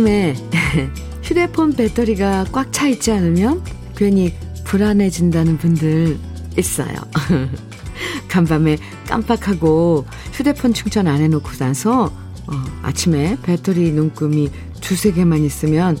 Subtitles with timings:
[0.00, 0.34] 아침에
[1.22, 3.62] 휴대폰 배터리가 꽉 차 있지 않으면
[3.94, 6.18] 괜히 불안해진다는 분들
[6.56, 6.94] 있어요.
[8.28, 12.06] 간밤에 깜빡하고 휴대폰 충전 안 해놓고 나서
[12.46, 14.50] 어, 아침에 배터리 눈금이
[14.80, 15.98] 두세 개만 있으면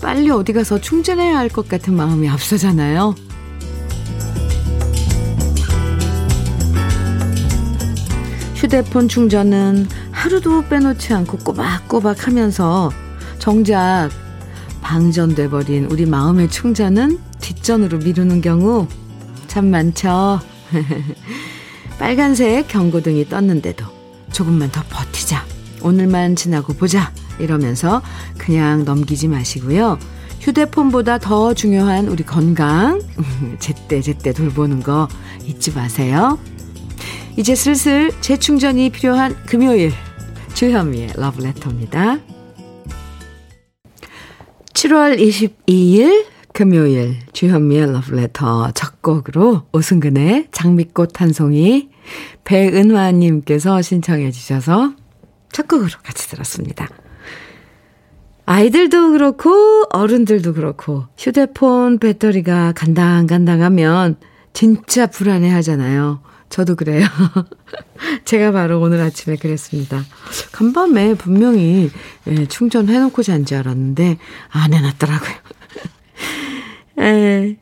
[0.00, 3.14] 빨리 어디 가서 충전해야 할 것 같은 마음이 앞서잖아요.
[8.54, 12.90] 휴대폰 충전은 하루도 빼놓지 않고 꼬박꼬박 하면서
[13.38, 14.10] 정작
[14.82, 18.86] 방전돼 버린 우리 마음의 충전은 뒷전으로 미루는 경우
[19.46, 20.40] 참 많죠.
[21.98, 23.84] 빨간색 경고등이 떴는데도
[24.32, 25.44] 조금만 더 버티자.
[25.82, 27.12] 오늘만 지나고 보자.
[27.38, 28.02] 이러면서
[28.38, 29.98] 그냥 넘기지 마시고요.
[30.40, 33.00] 휴대폰보다 더 중요한 우리 건강
[33.58, 35.08] 제때 제때 돌보는 거
[35.44, 36.38] 잊지 마세요.
[37.36, 39.92] 이제 슬슬 재충전이 필요한 금요일
[40.54, 42.18] 주현미의 러브레터입니다.
[44.84, 51.88] 7월 22일 금요일 주현미의 러브레터 첫 곡으로 오승근의 장미꽃 한 송이
[52.44, 54.92] 배은화님께서 신청해 주셔서
[55.50, 56.86] 첫 곡으로 같이 들었습니다.
[58.44, 64.16] 아이들도 그렇고 어른들도 그렇고 휴대폰 배터리가 간당간당하면
[64.52, 66.20] 진짜 불안해 하잖아요.
[66.54, 67.04] 저도 그래요.
[68.24, 70.04] 제가 바로 오늘 아침에 그랬습니다.
[70.52, 71.90] 간밤에 분명히
[72.28, 74.18] 예, 충전해놓고 잔 줄 알았는데
[74.50, 75.34] 안 해놨더라고요.
[77.00, 77.56] 예.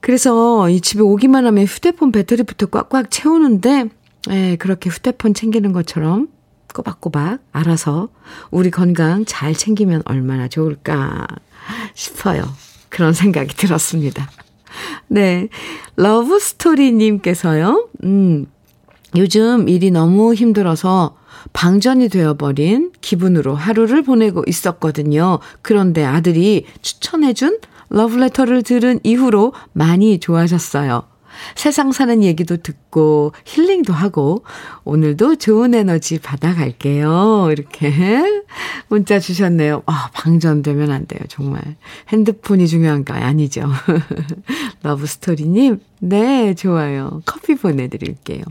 [0.00, 3.88] 그래서 이 집에 오기만 하면 휴대폰 배터리부터 꽉꽉 채우는데
[4.30, 6.26] 예, 그렇게 휴대폰 챙기는 것처럼
[6.74, 8.08] 꼬박꼬박 알아서
[8.50, 11.24] 우리 건강 잘 챙기면 얼마나 좋을까
[11.94, 12.42] 싶어요.
[12.88, 14.28] 그런 생각이 들었습니다.
[15.08, 15.48] 네.
[15.96, 18.46] 러브스토리님께서요, 음,
[19.16, 21.16] 요즘 일이 너무 힘들어서
[21.52, 25.38] 방전이 되어버린 기분으로 하루를 보내고 있었거든요.
[25.62, 27.58] 그런데 아들이 추천해준
[27.90, 31.04] 러브레터를 들은 이후로 많이 좋아졌어요.
[31.54, 34.44] 세상 사는 얘기도 듣고 힐링도 하고
[34.84, 37.48] 오늘도 좋은 에너지 받아갈게요.
[37.52, 37.92] 이렇게
[38.88, 39.82] 문자 주셨네요.
[39.86, 41.20] 아, 방전되면 안 돼요.
[41.28, 41.62] 정말.
[42.08, 43.14] 핸드폰이 중요한가?
[43.14, 43.62] 아니죠.
[44.82, 47.22] 러브스토리님, 네, 좋아요.
[47.26, 48.42] 커피 보내드릴게요.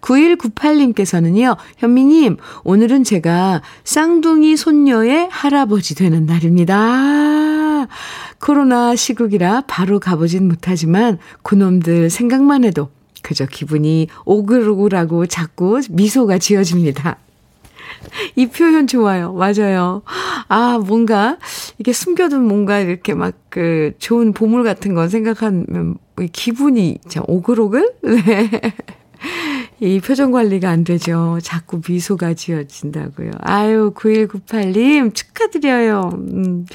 [0.00, 7.43] 9198님께서는요, 현미님, 오늘은 제가 쌍둥이 손녀의 할아버지 되는 날입니다.
[8.40, 12.90] 코로나 시국이라 바로 가보진 못하지만 그놈들 생각만 해도
[13.22, 17.16] 그저 기분이 오글오글하고 자꾸 미소가 지어집니다.
[18.36, 19.32] 이 표현 좋아요.
[19.32, 20.02] 맞아요.
[20.48, 21.38] 아, 뭔가,
[21.78, 25.96] 이게 숨겨둔 뭔가 이렇게 막 그 좋은 보물 같은 거 생각하면
[26.32, 27.92] 기분이 참 오글오글?
[28.02, 28.50] 네.
[29.80, 31.38] 이 표정 관리가 안 되죠.
[31.42, 33.30] 자꾸 미소가 지어진다고요.
[33.40, 36.10] 아유, 9198님 축하드려요.
[36.14, 36.66] 음,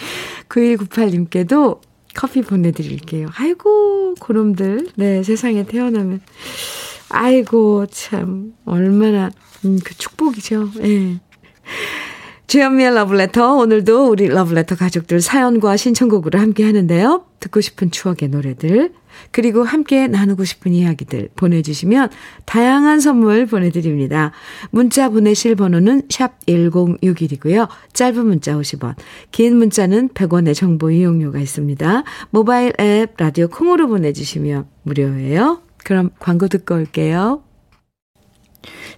[0.50, 1.80] 9198님께도
[2.14, 3.30] 커피 보내드릴게요.
[3.36, 4.90] 아이고, 그놈들.
[4.96, 6.22] 네, 세상에 태어나면.
[7.10, 9.32] 아이고, 참, 얼마나,
[9.66, 10.70] 음, 그 축복이죠.
[10.80, 10.82] 예.
[10.82, 11.20] 네.
[12.48, 13.54] 주현미의 러브레터.
[13.58, 17.26] 오늘도 우리 러브레터 가족들 사연과 신청곡으로 함께 하는데요.
[17.40, 18.92] 듣고 싶은 추억의 노래들,
[19.32, 22.10] 그리고 함께 나누고 싶은 이야기들 보내주시면
[22.46, 24.32] 다양한 선물 보내드립니다.
[24.72, 27.68] 문자 보내실 번호는 샵 1061이고요.
[27.94, 28.96] 짧은 문자 50원,
[29.32, 32.04] 긴 문자는 100원의 정보 이용료가 있습니다.
[32.32, 35.62] 모바일 앱 라디오 콩으로 보내주시면 무료예요.
[35.84, 37.44] 그럼 광고 듣고 올게요.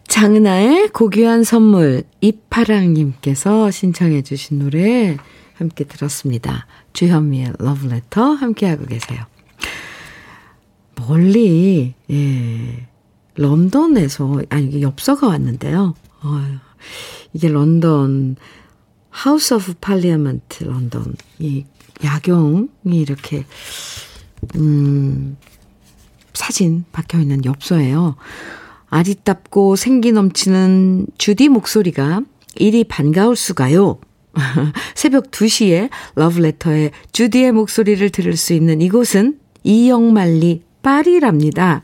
[0.08, 5.18] 장은아의 고귀한 선물 이파랑님께서 신청해 주신 노래
[5.53, 6.66] 함께 들었습니다.
[6.94, 9.31] 주현미의 러브레터 함께하고 계세요.
[11.08, 12.88] 멀리, 예,
[13.36, 15.96] 런던에서, 아니, 이게 엽서가 왔는데요.
[16.22, 16.59] 어,
[17.34, 18.36] 이게 런던,
[19.09, 21.66] House of Parliament 런던, 이
[22.03, 23.46] 야경이 이렇게,
[24.56, 25.38] 음,
[26.34, 28.16] 사진 박혀 있는 엽서예요.
[28.90, 32.22] 아리땁고 생기 넘치는 주디 목소리가
[32.56, 34.00] 이리 반가울 수가요.
[34.96, 41.84] 새벽 2시에 러브레터에 주디의 목소리를 들을 수 있는 이곳은 이역만리 파리랍니다.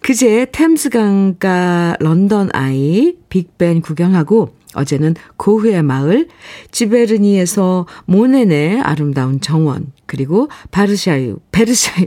[0.00, 6.26] 그제 템스강가 런던 아이 빅벤 구경하고 어제는 고흐의 마을
[6.72, 12.06] 지베르니에서 모네네 아름다운 정원 그리고 바르샤유 베르샤유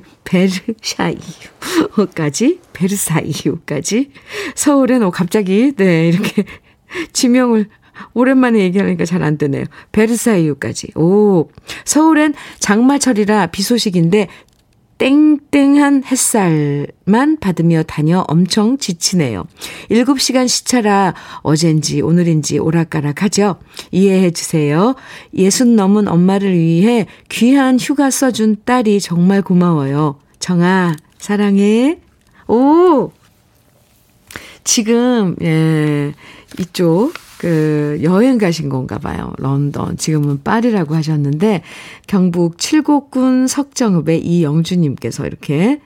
[1.96, 4.12] 베르샤유까지 베르사유까지
[4.56, 6.44] 서울엔 어 갑자기 네 이렇게
[7.14, 7.70] 지명을
[8.14, 9.66] 오랜만에 얘기하니까 잘 안 되네요.
[9.92, 10.92] 베르사유까지.
[10.96, 11.50] 오,
[11.86, 14.28] 서울엔 장마철이라 비 소식인데
[14.98, 19.46] 땡땡한 햇살만 받으며 다녀 엄청 지치네요.
[19.92, 23.58] 7시간 시차라 어젠지 오늘인지 오락가락하죠.
[23.92, 24.96] 이해해 주세요.
[25.36, 30.20] 예순 넘은 엄마를 위해 귀한 휴가 써준 딸이 정말 고마워요.
[30.40, 32.00] 정아, 사랑해.
[32.48, 33.12] 오!
[34.64, 36.14] 지금, 예,
[36.60, 39.34] 이쪽, 그, 여행 가신 건가 봐요.
[39.38, 39.98] 런던.
[39.98, 41.64] 지금은 파리라고 하셨는데,
[42.08, 45.80] 경북 칠곡군 석정읍의 이영주 님께서 이렇게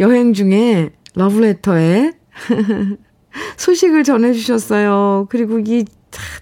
[0.00, 2.12] 여행 중에 러브레터에
[3.56, 5.26] 소식을 전해 주셨어요.
[5.30, 5.84] 그리고 이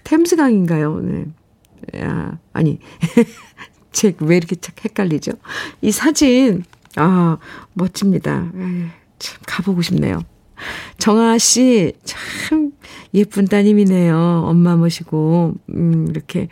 [0.03, 0.99] 템스강인가요?
[1.01, 1.25] 네.
[2.01, 2.79] 야, 아니.
[3.97, 4.55] 제왜 이렇게
[4.85, 5.31] 헷갈리죠?
[5.81, 6.63] 이 사진,
[6.97, 7.39] 아,
[7.73, 8.51] 멋집니다.
[8.55, 8.85] 에이,
[9.17, 10.21] 참, 가보고 싶네요.
[10.99, 12.73] 정아 씨, 참
[13.17, 14.43] 예쁜 따님이네요.
[14.45, 16.47] 엄마 모시고, 음, 이렇게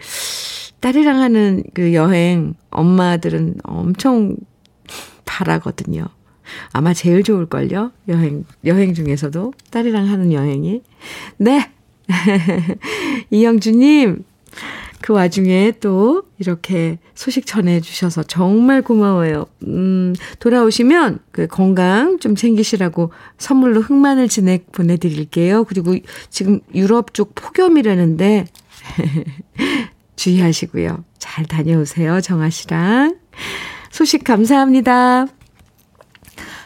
[0.79, 4.35] 딸이랑 하는 그 여행, 엄마들은 엄청
[5.25, 6.07] 바라거든요.
[6.71, 7.91] 아마 제일 좋을걸요?
[8.07, 10.81] 여행, 여행 중에서도 딸이랑 하는 여행이.
[11.37, 11.71] 네!
[13.31, 14.23] 이영주님,
[15.05, 19.45] 그 와중에 또 이렇게 소식 전해주셔서 정말 고마워요.
[19.67, 25.65] 음, 돌아오시면 그 건강 좀 챙기시라고 선물로 흑마늘 진액 보내드릴게요.
[25.65, 25.95] 그리고
[26.31, 28.47] 지금 유럽 쪽 폭염이라는데
[30.15, 31.03] 주의하시고요.
[31.19, 32.19] 잘 다녀오세요.
[32.19, 33.19] 정아 씨랑.
[33.91, 35.27] 소식 감사합니다.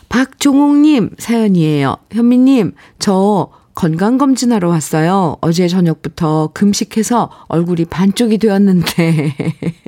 [0.07, 1.97] 박종옥님 사연이에요.
[2.13, 5.37] 현미님, 저 건강검진하러 왔어요.
[5.39, 9.33] 어제 저녁부터 금식해서 얼굴이 반쪽이 되었는데,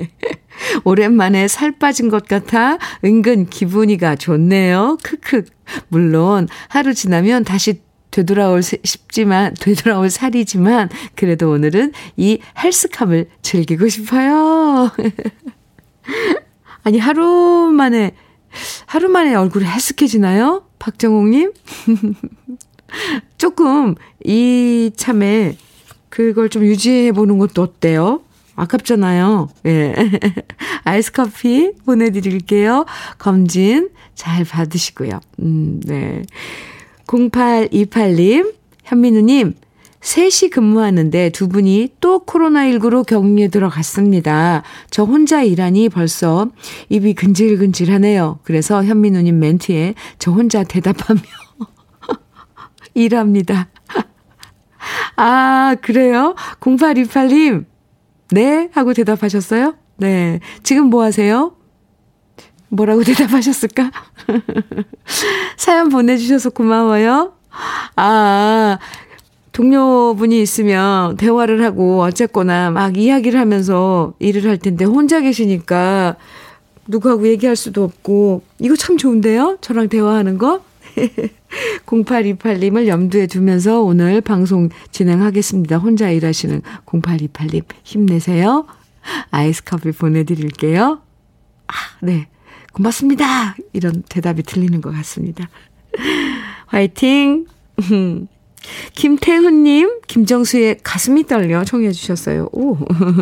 [0.84, 4.96] 오랜만에 살 빠진 것 같아 은근 기분이가 좋네요.
[5.02, 5.44] 크크.
[5.88, 14.90] 물론 하루 지나면 다시 되돌아올 싶지만, 되돌아올 살이지만, 그래도 오늘은 이 헬스kam을 즐기고 싶어요.
[16.82, 18.12] 아니, 하루 만에,
[18.86, 20.64] 하루 만에 얼굴이 헬스해지나요?
[20.78, 21.52] 박정옥님?
[23.38, 23.94] 조금
[24.24, 25.56] 이 참에
[26.08, 28.20] 그걸 좀 유지해 보는 것도 어때요?
[28.54, 29.48] 아깝잖아요.
[29.66, 29.94] 예.
[30.84, 32.84] 아이스 커피 보내드릴게요.
[33.18, 35.20] 검진 잘 받으시고요.
[35.40, 36.22] 음, 네.
[37.06, 38.54] 0828님,
[38.84, 39.54] 현민우님,
[40.00, 44.62] 3시 근무하는데 두 분이 또 코로나19로 격리에 들어갔습니다.
[44.90, 46.48] 저 혼자 일하니 벌써
[46.88, 48.40] 입이 근질근질하네요.
[48.42, 51.20] 그래서 현민우님 멘트에 저 혼자 대답하며
[52.94, 53.68] 일합니다.
[55.16, 56.34] 아, 그래요?
[56.60, 57.64] 0828님,
[58.30, 58.70] 네?
[58.72, 59.74] 하고 대답하셨어요?
[59.98, 60.40] 네.
[60.62, 61.54] 지금 뭐 하세요?
[62.68, 63.90] 뭐라고 대답하셨을까?
[65.56, 67.34] 사연 보내주셔서 고마워요.
[67.96, 68.78] 아,
[69.52, 76.16] 동료분이 있으면 대화를 하고 어쨌거나 막 이야기를 하면서 일을 할 텐데 혼자 계시니까
[76.88, 79.58] 누구하고 얘기할 수도 없고 이거 참 좋은데요?
[79.60, 80.62] 저랑 대화하는 거?
[81.86, 85.78] 0828님을 염두에 두면서 오늘 방송 진행하겠습니다.
[85.78, 88.66] 혼자 일하시는 0828님 힘내세요.
[89.30, 91.02] 아이스 커피 보내드릴게요.
[91.66, 92.28] 아, 네.
[92.72, 93.56] 고맙습니다.
[93.72, 95.48] 이런 대답이 들리는 것 같습니다.
[96.66, 97.46] 화이팅!
[98.94, 102.48] 김태훈님, 김정수의 가슴이 떨려 청해 주셨어요.
[102.52, 102.78] 오.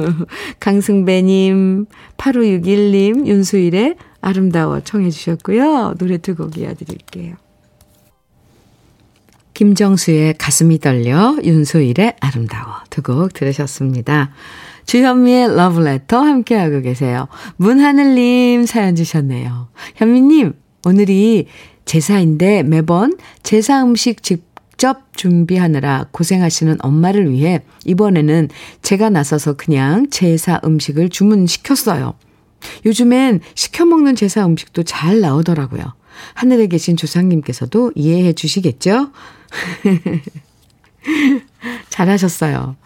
[0.61, 1.87] 강승배님,
[2.19, 5.95] 8561님, 윤수일의 아름다워 청해 주셨고요.
[5.99, 7.37] 노래 두 곡 이어드릴게요.
[9.64, 14.31] 김정수의 가슴이 떨려, 윤소일의 아름다워 두 곡 들으셨습니다.
[14.87, 17.29] 주현미의 러브레터 함께하고 계세요.
[17.59, 19.69] 문하늘님 사연 주셨네요.
[19.97, 20.55] 현미님,
[20.87, 21.47] 오늘이
[21.85, 28.49] 제사인데 매번 제사 음식 직접 준비하느라 고생하시는 엄마를 위해 이번에는
[28.81, 32.14] 제가 나서서 그냥 제사 음식을 주문시켰어요.
[32.87, 35.83] 요즘엔 시켜 먹는 제사 음식도 잘 나오더라고요.
[36.33, 39.11] 하늘에 계신 조상님께서도 이해해 주시겠죠?
[41.90, 42.76] 잘하셨어요.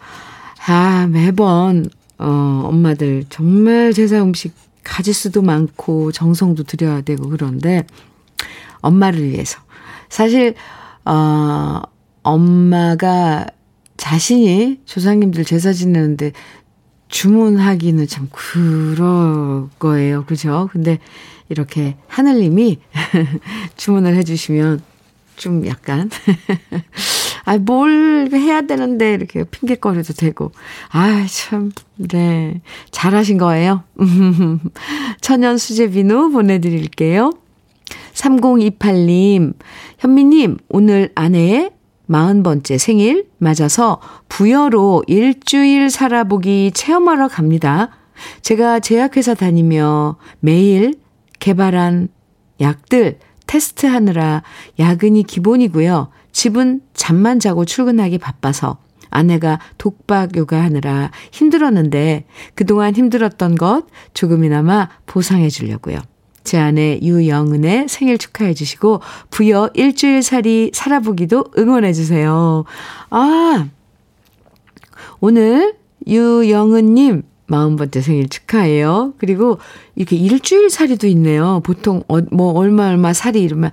[0.67, 4.53] 아, 매번, 어, 엄마들 정말 제사 음식
[4.83, 7.85] 가짓수도 많고 정성도 들여야 되고 그런데
[8.81, 9.59] 엄마를 위해서.
[10.09, 10.55] 사실,
[11.05, 11.81] 어,
[12.23, 13.47] 엄마가
[13.97, 16.31] 자신이 조상님들 제사 지내는데
[17.07, 20.25] 주문하기는 참 그럴 거예요.
[20.25, 20.69] 그죠?
[20.71, 20.99] 근데
[21.49, 22.79] 이렇게 하늘님이
[23.77, 24.81] 주문을 해주시면
[25.35, 26.09] 좀 약간,
[27.45, 30.51] 아, 뭘 해야 되는데, 이렇게 핑계거리도 되고.
[30.91, 32.61] 아, 참, 네.
[32.91, 33.83] 잘하신 거예요.
[35.21, 37.31] 천연 수제 비누 보내 드릴게요.
[38.13, 39.53] 3028님,
[39.99, 41.71] 현미님, 오늘 아내의
[42.09, 43.99] 40번째 생일 맞아서
[44.29, 47.89] 부여로 일주일 살아보기 체험하러 갑니다.
[48.41, 50.95] 제가 제약회사 다니며 매일
[51.39, 52.09] 개발한
[52.61, 53.19] 약들
[53.55, 54.43] 테스트하느라
[54.79, 56.09] 야근이 기본이고요.
[56.33, 58.77] 집은 잠만 자고 출근하기 바빠서
[59.09, 65.99] 아내가 독박 육아하느라 힘들었는데 그동안 힘들었던 것 조금이나마 보상해 주려고요.
[66.43, 72.65] 제 아내 유영은의 생일 축하해 주시고 부여 일주일 살이 살아보기도 응원해 주세요.
[73.09, 73.67] 아,
[75.21, 79.13] 오늘 유영은님 40번째 생일 축하해요.
[79.17, 79.59] 그리고
[79.95, 81.61] 이렇게 일주일 살이도 있네요.
[81.63, 83.71] 보통 어, 뭐 얼마 얼마 살이 이러면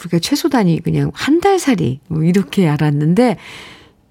[0.00, 3.36] 우리가 최소 단위 그냥 한 달 살이 뭐 이렇게 알았는데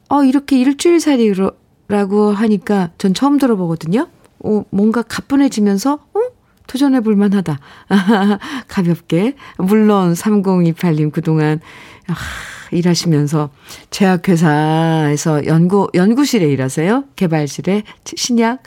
[0.09, 4.07] 어 이렇게 일주일 살이라고 하니까 전 처음 들어보거든요.
[4.43, 6.19] 어 뭔가 가뿐해지면서 어
[6.67, 7.59] 도전해 볼 만하다.
[8.67, 9.35] 가볍게.
[9.57, 11.59] 물론 3028님 그동안
[12.07, 12.15] 아,
[12.71, 13.49] 일하시면서
[13.89, 17.05] 제약회사에서 연구, 연구실에 일하세요?
[17.15, 18.63] 개발실에 신약?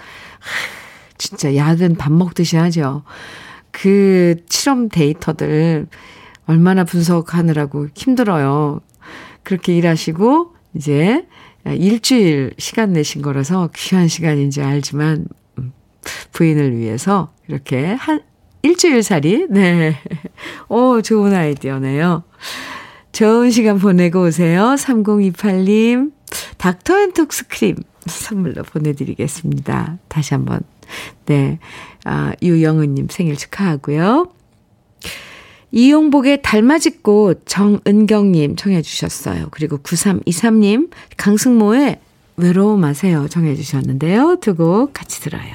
[1.19, 3.05] 진짜 약은 밥 먹듯이 하죠.
[3.71, 5.87] 그 실험 데이터들
[6.47, 8.81] 얼마나 분석하느라고 힘들어요.
[9.43, 11.27] 그렇게 일하시고 이제
[11.67, 15.27] 일주일 시간 내신 거라서 귀한 시간인지 알지만
[15.59, 15.73] 음,
[16.33, 18.21] 부인을 위해서 이렇게 한
[18.63, 19.97] 일주일 살이 네.
[20.69, 22.25] 오, 좋은 아이디어네요.
[23.13, 24.75] 좋은 시간 보내고 오세요.
[24.79, 26.13] 3028님,
[26.57, 27.77] 닥터 앤 톡스 크림
[28.07, 29.99] 선물로 보내드리겠습니다.
[30.09, 30.61] 다시 한 번,
[31.27, 31.59] 네,
[32.05, 34.33] 아, 유영은님 생일 축하하고요.
[35.71, 39.49] 이용복의 달맞이 꽃 정은경님 청해 주셨어요.
[39.51, 41.99] 그리고 9323님 강승모의
[42.37, 44.37] 외로워 마세요 청해 주셨는데요.
[44.41, 45.55] 두 곡 같이 들어요.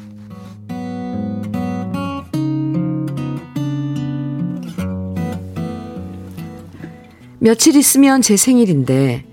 [7.43, 9.25] 며칠 있으면 제 생일인데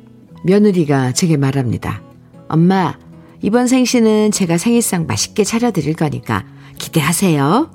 [0.42, 2.02] 며느리가 제게 말합니다.
[2.48, 2.98] 엄마,
[3.42, 6.46] 이번 생신은 제가 생일상 맛있게 차려드릴 거니까
[6.78, 7.70] 기대하세요.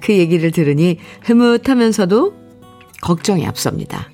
[0.00, 2.34] 그 얘기를 들으니 흐뭇하면서도
[3.02, 4.10] 걱정이 앞섭니다.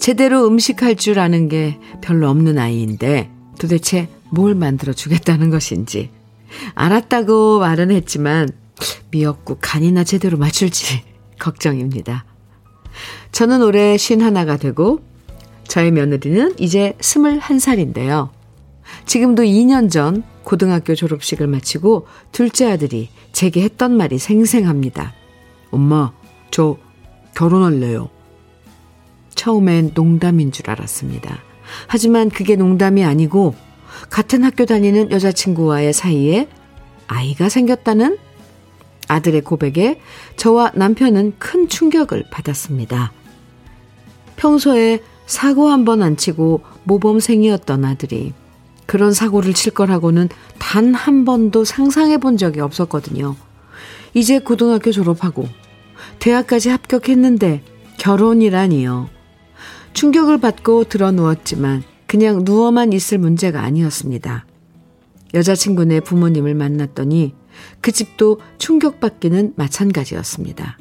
[0.00, 6.10] 제대로 음식할 줄 아는 게 별로 없는 아이인데 도대체 뭘 만들어 주겠다는 것인지
[6.74, 8.48] 알았다고 말은 했지만
[9.12, 11.04] 미역국 간이나 제대로 맞출지
[11.38, 12.24] 걱정입니다.
[13.32, 15.00] 저는 올해 쉰 하나가 되고
[15.68, 18.30] 저의 며느리는 이제 스물한 살인데요.
[19.04, 25.12] 지금도 2년 전 고등학교 졸업식을 마치고 둘째 아들이 제게 했던 말이 생생합니다.
[25.70, 26.12] 엄마,
[26.50, 26.78] 저
[27.34, 28.08] 결혼할래요.
[29.34, 31.38] 처음엔 농담인 줄 알았습니다.
[31.88, 33.54] 하지만 그게 농담이 아니고
[34.08, 36.48] 같은 학교 다니는 여자친구와의 사이에
[37.06, 38.18] 아이가 생겼다는
[39.08, 40.00] 아들의 고백에
[40.36, 43.12] 저와 남편은 큰 충격을 받았습니다.
[44.36, 48.32] 평소에 사고 한 번 안 치고 모범생이었던 아들이
[48.86, 53.34] 그런 사고를 칠 거라고는 단 한 번도 상상해 본 적이 없었거든요.
[54.14, 55.48] 이제 고등학교 졸업하고
[56.20, 57.62] 대학까지 합격했는데
[57.98, 59.08] 결혼이라니요.
[59.92, 64.46] 충격을 받고 들어 누웠지만 그냥 누워만 있을 문제가 아니었습니다.
[65.34, 67.34] 여자친구네 부모님을 만났더니
[67.80, 70.78] 그 집도 충격받기는 마찬가지였습니다.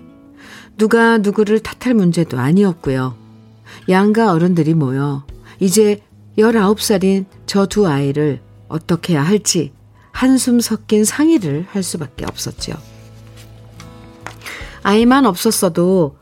[0.77, 3.15] 누가 누구를 탓할 문제도 아니었고요.
[3.89, 5.25] 양가 어른들이 모여
[5.59, 6.01] 이제
[6.37, 9.71] 19살인 저 두 아이를 어떻게 해야 할지
[10.11, 12.73] 한숨 섞인 상의를 할 수밖에 없었죠.
[14.83, 16.17] 아이만 없었어도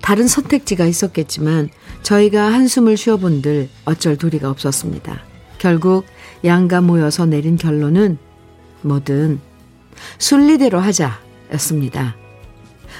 [0.00, 1.68] 다른 선택지가 있었겠지만
[2.02, 5.20] 저희가 한숨을 쉬어본들 어쩔 도리가 없었습니다.
[5.58, 6.06] 결국
[6.44, 8.18] 양가 모여서 내린 결론은
[8.82, 9.40] 뭐든
[10.18, 12.16] 순리대로 하자였습니다.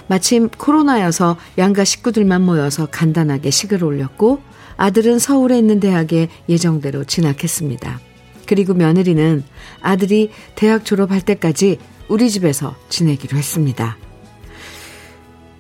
[0.07, 4.40] 마침 코로나여서 양가 식구들만 모여서 간단하게 식을 올렸고
[4.76, 8.00] 아들은 서울에 있는 대학에 예정대로 진학했습니다.
[8.47, 9.45] 그리고 며느리는
[9.83, 11.78] 아들이 대학 졸업할 때까지
[12.09, 13.99] 우리 집에서 지내기로 했습니다.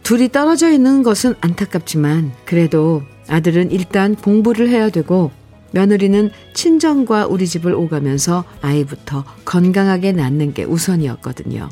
[0.02, 5.30] 둘이 떨어져 있는 것은 안타깝지만 그래도 아들은 일단 공부를 해야 되고
[5.72, 11.68] 며느리는 친정과 우리 집을 오가면서 아이부터 건강하게 낳는 게 우선이었거든요.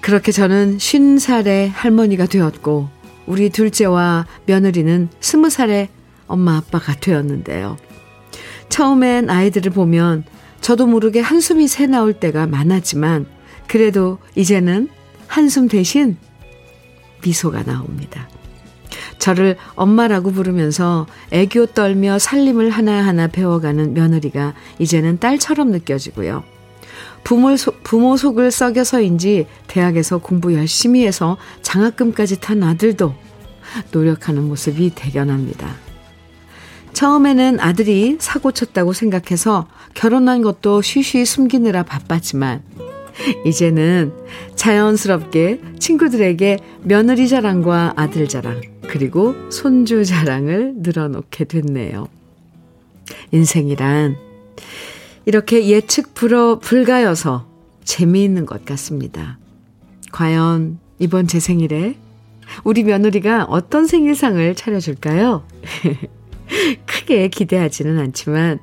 [0.00, 2.88] 그렇게 저는 50살의 할머니가 되었고,
[3.26, 5.88] 우리 둘째와 며느리는 20살의
[6.26, 7.76] 엄마 아빠가 되었는데요.
[8.68, 10.24] 처음엔 아이들을 보면
[10.60, 13.26] 저도 모르게 한숨이 새 나올 때가 많았지만
[13.66, 14.88] 그래도 이제는
[15.26, 16.16] 한숨 대신
[17.22, 18.28] 미소가 나옵니다.
[19.18, 26.44] 저를 엄마라고 부르면서 애교 떨며 살림을 하나하나 배워가는 며느리가 이제는 딸처럼 느껴지고요.
[27.24, 33.14] 부모, 소, 부모 속을 썩여서인지 대학에서 공부 열심히 해서 장학금까지 탄 아들도
[33.92, 35.68] 노력하는 모습이 대견합니다.
[36.92, 42.62] 처음에는 아들이 사고 쳤다고 생각해서 결혼한 것도 쉬쉬 숨기느라 바빴지만
[43.46, 44.12] 이제는
[44.54, 52.08] 자연스럽게 친구들에게 며느리 자랑과 아들 자랑, 그리고 손주 자랑을 늘어놓게 됐네요.
[53.32, 54.16] 인생이란
[55.26, 57.46] 이렇게 예측 불어 불가여서
[57.84, 59.38] 재미있는 것 같습니다.
[60.12, 61.96] 과연 이번 제 생일에
[62.62, 65.44] 우리 며느리가 어떤 생일상을 차려줄까요?
[66.86, 68.58] 크게 기대하지는 않지만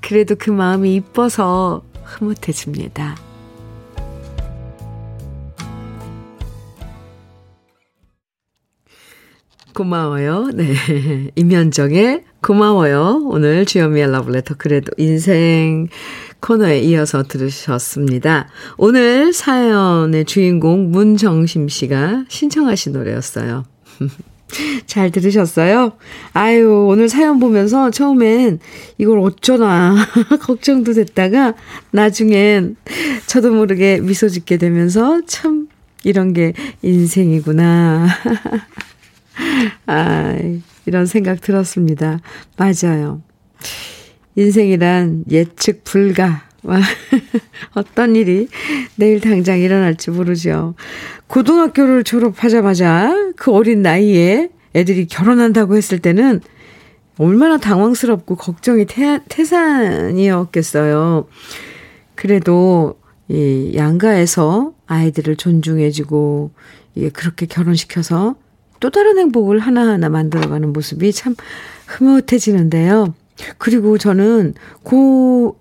[0.00, 3.29] 그래도 그 마음이 이뻐서 흐뭇해집니다.
[9.74, 10.48] 고마워요.
[10.54, 10.74] 네.
[11.36, 13.22] 임현정의 고마워요.
[13.24, 15.88] 오늘 주현미의 러브레터 그래도 인생
[16.40, 18.48] 코너에 이어서 들으셨습니다.
[18.78, 23.64] 오늘 사연의 주인공 문정심 씨가 신청하신 노래였어요.
[24.86, 25.92] 잘 들으셨어요?
[26.32, 28.58] 아유, 오늘 사연 보면서 처음엔
[28.98, 29.94] 이걸 어쩌나
[30.42, 31.54] 걱정도 됐다가
[31.92, 32.76] 나중엔
[33.26, 35.68] 저도 모르게 미소 짓게 되면서 참
[36.02, 38.08] 이런 게 인생이구나.
[39.86, 40.36] 아,
[40.86, 42.20] 이런 생각 들었습니다.
[42.56, 43.22] 맞아요.
[44.36, 46.42] 인생이란 예측 불가.
[47.74, 48.48] 어떤 일이
[48.96, 50.74] 내일 당장 일어날지 모르죠.
[51.26, 56.40] 고등학교를 졸업하자마자 그 어린 나이에 애들이 결혼한다고 했을 때는
[57.18, 61.26] 얼마나 당황스럽고 걱정이 태, 태산이었겠어요.
[62.14, 62.98] 그래도
[63.28, 66.50] 이 양가에서 아이들을 존중해주고
[66.96, 68.36] 예, 그렇게 결혼시켜서
[68.80, 71.34] 또 다른 행복을 하나하나 만들어가는 모습이 참
[71.86, 73.14] 흐뭇해지는데요.
[73.58, 75.56] 그리고 저는 고,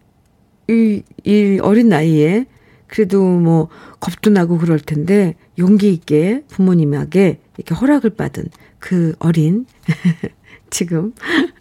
[0.68, 2.46] 이, 이 어린 나이에
[2.88, 8.46] 그래도 뭐 겁도 나고 그럴 텐데 용기 있게 부모님에게 이렇게 허락을 받은
[8.80, 9.66] 그 어린
[10.72, 11.14] 지금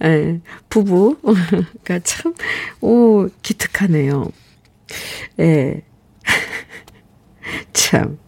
[0.04, 2.34] 예, 부부가 참
[2.80, 4.30] 오 기특하네요.
[5.40, 5.82] 예.
[7.72, 8.18] 참.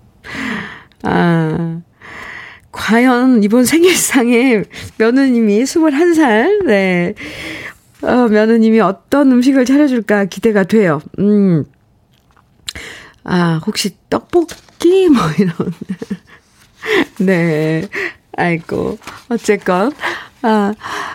[1.03, 1.81] 아,
[2.72, 4.62] 과연 이번 생일상에
[4.98, 7.14] 며느님이 21살, 네.
[8.02, 11.00] 어, 며느님이 어떤 음식을 차려줄까 기대가 돼요.
[11.18, 11.64] 음.
[13.24, 15.09] 아, 혹시 떡볶이?
[15.11, 15.54] 뭐 이런.
[17.18, 17.88] 네.
[18.37, 18.98] 아이고.
[19.28, 19.92] 어쨌건.
[20.42, 20.72] 아,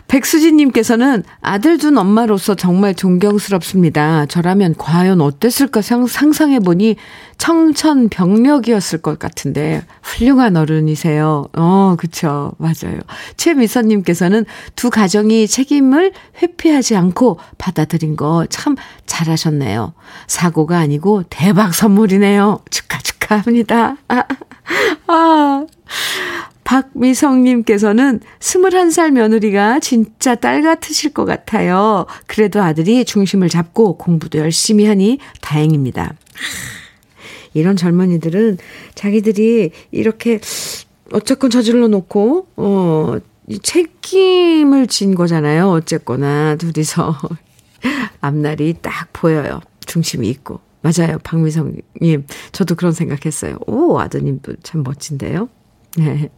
[0.07, 4.25] 백수진님께서는 아들 둔 엄마로서 정말 존경스럽습니다.
[4.27, 6.95] 저라면 과연 어땠을까 상상해보니
[7.37, 11.47] 청천벽력이었을 것 같은데, 훌륭한 어른이세요.
[11.53, 12.53] 어, 그쵸.
[12.57, 12.99] 맞아요.
[13.37, 19.93] 최미선님께서는 두 가정이 책임을 회피하지 않고 받아들인 거 참 잘하셨네요.
[20.27, 22.59] 사고가 아니고 대박 선물이네요.
[22.69, 23.97] 축하, 축하합니다.
[24.07, 24.23] 아,
[25.07, 25.65] 아.
[26.65, 32.05] 박미성님께서는 21살 며느리가 진짜 딸 같으실 것 같아요.
[32.27, 36.15] 그래도 아들이 중심을 잡고 공부도 열심히 하니 다행입니다.
[37.53, 38.57] 이런 젊은이들은
[38.95, 40.39] 자기들이 이렇게
[41.13, 43.17] 어쨌건 저질러 놓고, 어,
[43.61, 45.69] 책임을 진 거잖아요.
[45.69, 47.15] 어쨌거나, 둘이서.
[48.21, 49.61] 앞날이 딱 보여요.
[49.85, 50.59] 중심이 있고.
[50.81, 51.19] 맞아요.
[51.23, 52.25] 박미성님.
[52.51, 53.57] 저도 그런 생각했어요.
[53.67, 55.47] 오, 아드님도 참 멋진데요.
[55.97, 56.29] 네.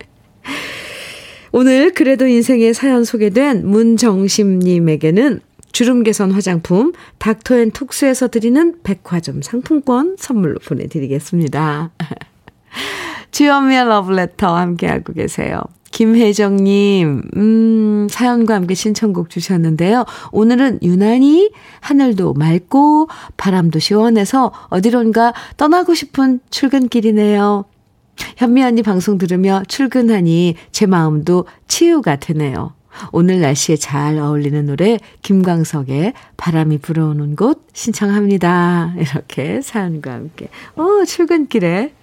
[1.51, 11.91] 오늘 그래도 인생의 사연 소개된 문정심님에게는 주름 개선 화장품 닥터앤톡스에서 드리는 백화점 상품권 선물로 보내드리겠습니다.
[13.31, 15.61] 주현미의 러브레터 함께하고 계세요.
[15.91, 20.05] 김혜정님, 음, 사연과 함께 신청곡 주셨는데요.
[20.31, 23.07] 오늘은 유난히 하늘도 맑고
[23.37, 27.65] 바람도 시원해서 어디론가 떠나고 싶은 출근길이네요.
[28.37, 32.73] 현미 언니 방송 들으며 출근하니 제 마음도 치유가 되네요.
[33.11, 38.95] 오늘 날씨에 잘 어울리는 노래 김광석의 바람이 불어오는 곳 신청합니다.
[38.97, 40.49] 이렇게 사연과 함께.
[40.75, 41.93] 어, 출근길에.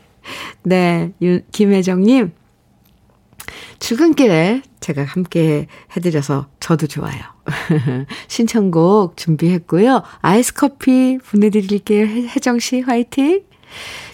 [0.62, 2.33] 네, 유, 김혜정 님.
[3.79, 7.20] 출근길에 제가 함께 해드려서 저도 좋아요.
[8.29, 10.03] 신청곡 준비했고요.
[10.20, 12.07] 아이스 커피 보내드릴게요.
[12.07, 13.42] 혜정 씨 화이팅!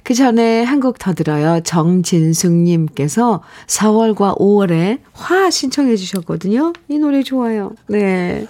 [0.03, 1.61] 그 전에 한 곡 더 들어요.
[1.61, 6.73] 정진숙님께서 4월과 5월에 화 신청해 주셨거든요.
[6.89, 7.73] 이 노래 좋아요.
[7.89, 8.47] 네.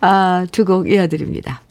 [0.00, 1.62] 아, 두 곡 이어드립니다.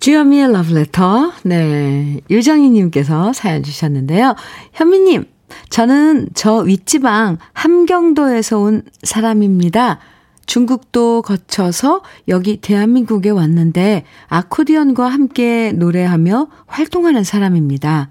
[0.00, 1.32] 주현미의 러브레터.
[1.44, 2.20] 네.
[2.30, 4.34] 유정희님께서 사연 주셨는데요.
[4.74, 5.24] 현미님,
[5.70, 9.98] 저는 저 윗지방 함경도에서 온 사람입니다.
[10.46, 18.10] 중국도 거쳐서 여기 대한민국에 왔는데 아코디언과 함께 노래하며 활동하는 사람입니다.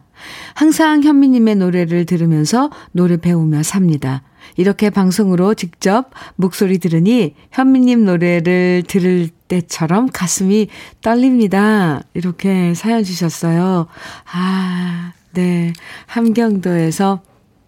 [0.53, 4.23] 항상 현미님의 노래를 들으면서 노래 배우며 삽니다.
[4.55, 10.67] 이렇게 방송으로 직접 목소리 들으니 현미님 노래를 들을 때처럼 가슴이
[11.01, 12.01] 떨립니다.
[12.13, 13.87] 이렇게 사연 주셨어요.
[14.31, 15.73] 아, 네.
[16.07, 17.21] 함경도에서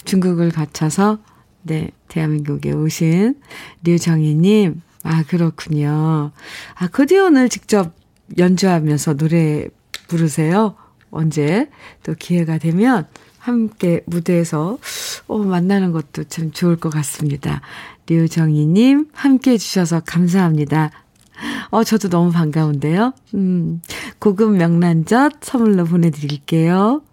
[0.03, 1.19] 중국을 거쳐서
[1.63, 3.35] 네, 대한민국에 오신
[3.83, 4.81] 류정희님.
[5.03, 6.31] 아, 그렇군요.
[6.75, 7.93] 아코디언을 직접
[8.37, 9.67] 연주하면서 노래
[10.07, 10.75] 부르세요?
[11.11, 11.69] 언제
[12.03, 14.79] 또 기회가 되면 함께 무대에서
[15.27, 17.61] 어, 만나는 것도 참 좋을 것 같습니다.
[18.07, 20.91] 류정희님, 함께 해주셔서 감사합니다.
[21.69, 23.13] 어, 저도 너무 반가운데요.
[23.35, 23.81] 음,
[24.19, 27.03] 고급 명란젓 선물로 보내드릴게요.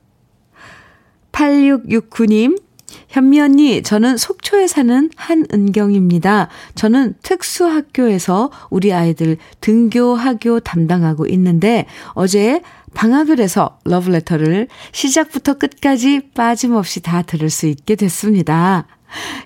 [1.32, 2.60] 8669님,
[3.08, 6.48] 현미 언니, 저는 속초에 사는 한은경입니다.
[6.74, 12.62] 저는 특수학교에서 우리 아이들 등교, 하교 담당하고 있는데 어제
[12.94, 18.86] 방학을 해서 러브레터를 시작부터 끝까지 빠짐없이 다 들을 수 있게 됐습니다.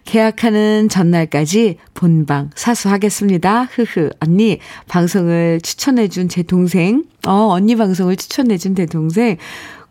[0.05, 3.69] 계약하는 전날까지 본방 사수하겠습니다.
[3.73, 4.11] 흐흐.
[4.21, 9.37] 언니, 방송을 추천해준 제 동생, 어, 언니 방송을 추천해준 제 동생,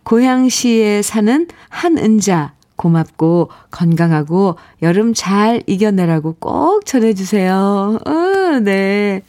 [0.04, 8.00] 고향시에 사는 한은자, 고맙고 건강하고 여름 잘 이겨내라고 꼭 전해주세요.
[8.06, 9.22] 어, 네.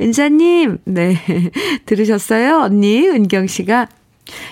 [0.00, 1.16] 은자님, 네.
[1.86, 2.60] 들으셨어요?
[2.60, 3.88] 언니, 은경 씨가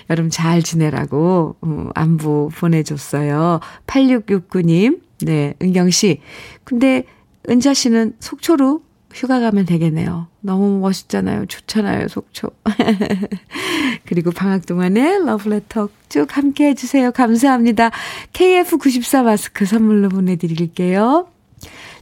[0.08, 3.60] 여름 잘 지내라고, 어, 안부 보내줬어요.
[3.86, 5.54] 8669님, 네.
[5.62, 6.20] 은경 씨.
[6.64, 7.04] 근데
[7.48, 10.28] 은자 씨는 속초로 휴가 가면 되겠네요.
[10.40, 11.46] 너무 멋있잖아요.
[11.46, 12.50] 좋잖아요, 속초.
[14.06, 17.12] 그리고 방학 동안에 러브레터 쭉 함께 해주세요.
[17.12, 17.90] 감사합니다.
[18.32, 21.28] KF94 마스크 선물로 보내드릴게요.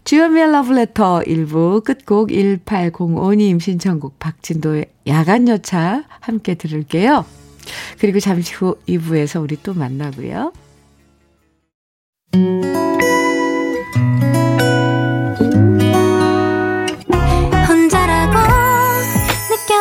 [0.04, 7.26] 주연미의 러브레터 1부 끝곡 1805님 신청곡 박진도의 야간여차 함께 들을게요.
[7.98, 10.52] 그리고 잠시 후 2부에서 우리 또 만나고요.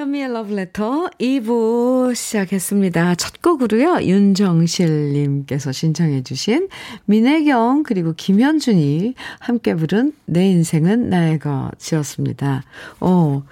[0.00, 3.16] 주현미의 Letter 2부 시작했습니다.
[3.16, 4.02] 첫 곡으로요.
[4.02, 6.68] 윤정실님께서 신청해 주신
[7.04, 12.62] 민혜경 그리고 김현준이 함께 부른 내 인생은 나의 것이었습니다.
[13.00, 13.42] 어,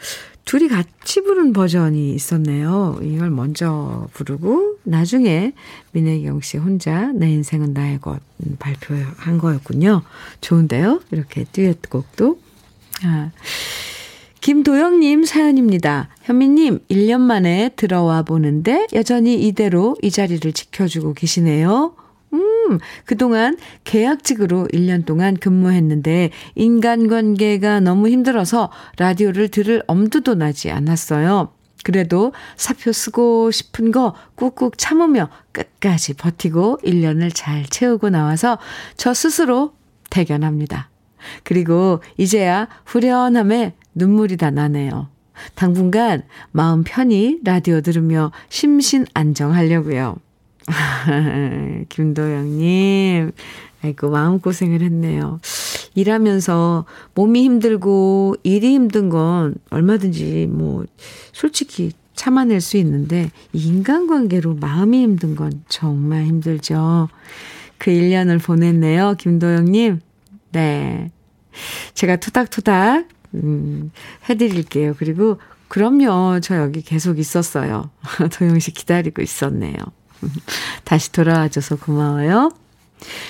[0.46, 2.98] 둘이 같이 부른 버전이 있었네요.
[3.02, 5.52] 이걸 먼저 부르고 나중에
[5.92, 8.20] 민혜경 씨 혼자 내 인생은 나의 것
[8.58, 10.02] 발표한 거였군요.
[10.40, 11.02] 좋은데요?
[11.10, 12.38] 이렇게 듀엣곡도.
[13.04, 13.32] 아.
[14.40, 16.08] 김도영님 사연입니다.
[16.22, 21.94] 현미님, 1년 만에 들어와 보는데 여전히 이대로 이 자리를 지켜주고 계시네요.
[22.34, 31.52] 음, 그동안 계약직으로 1년 동안 근무했는데 인간관계가 너무 힘들어서 라디오를 들을 엄두도 나지 않았어요.
[31.84, 38.58] 그래도 사표 쓰고 싶은 거 꾹꾹 참으며 끝까지 버티고 1년을 잘 채우고 나와서
[38.96, 39.72] 저 스스로
[40.10, 40.90] 대견합니다.
[41.44, 45.08] 그리고 이제야 후련함에 눈물이 다 나네요.
[45.54, 50.16] 당분간 마음 편히 라디오 들으며 심신 안정하려고요.
[51.88, 53.32] 김도영님,
[53.82, 55.40] 아이고, 마음고생을 했네요.
[55.94, 56.84] 일하면서
[57.14, 60.84] 몸이 힘들고 일이 힘든 건 얼마든지 뭐,
[61.32, 67.08] 솔직히 참아낼 수 있는데, 인간관계로 마음이 힘든 건 정말 힘들죠.
[67.78, 70.00] 그 1년을 보냈네요, 김도영님.
[70.52, 71.10] 네.
[71.94, 73.90] 제가 투닥투닥, 음,
[74.28, 74.94] 해드릴게요.
[74.98, 75.38] 그리고,
[75.68, 77.90] 그럼요, 저 여기 계속 있었어요.
[78.32, 79.74] 도영 씨 기다리고 있었네요.
[80.84, 82.50] 다시 돌아와줘서 고마워요.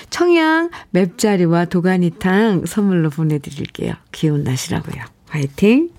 [0.09, 3.93] 청양 맵자리와 도가니탕 선물로 보내드릴게요.
[4.11, 5.03] 기운 나시라고요.
[5.27, 5.89] 화이팅!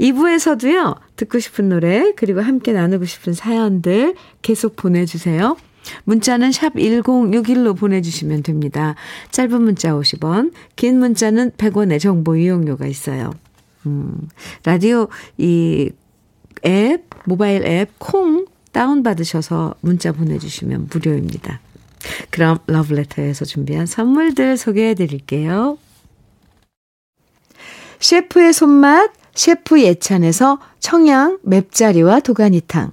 [0.00, 5.56] 2부에서도요, 듣고 싶은 노래, 그리고 함께 나누고 싶은 사연들 계속 보내주세요.
[6.04, 8.94] 문자는 샵 1061로 보내주시면 됩니다.
[9.30, 13.32] 짧은 문자 50원, 긴 문자는 100원의 정보 이용료가 있어요.
[13.86, 14.28] 음,
[14.64, 15.90] 라디오 이
[16.64, 21.60] 앱, 모바일 앱 콩 다운받으셔서 문자 보내주시면 무료입니다.
[22.30, 25.78] 그럼 러브레터에서 준비한 선물들 소개해 드릴게요.
[28.00, 32.92] 셰프의 손맛, 셰프 예찬에서 청양 맵자리와 도가니탕.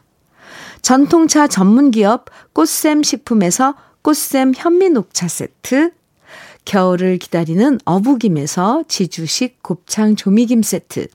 [0.81, 5.91] 전통차 전문기업 꽃샘 식품에서 꽃샘 현미녹차 세트.
[6.65, 11.07] 겨울을 기다리는 어부김에서 지주식 곱창 조미김 세트.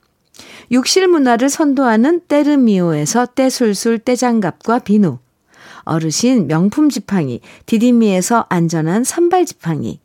[0.72, 5.18] 욕실 문화를 선도하는 때르미오에서 때술술 때장갑과 비누.
[5.82, 10.00] 어르신 명품 지팡이 디디미에서 안전한 삼발 지팡이.